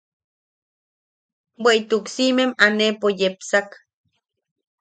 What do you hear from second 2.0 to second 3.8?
siʼimem aneʼepo yepsak.